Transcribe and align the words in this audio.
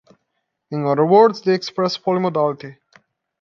In 0.71 0.83
other 0.83 1.05
words, 1.05 1.41
they 1.43 1.53
express 1.53 1.95
polymodality. 1.95 2.77